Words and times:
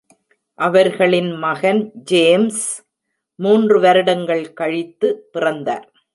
அவர்களின் 0.59 1.31
மகன் 1.31 1.91
ஜேம்ஸ் 2.03 2.65
மூன்று 3.35 3.79
வருடங்கள் 3.79 4.53
கழித்து 4.53 5.29
பிறந்தார். 5.31 5.87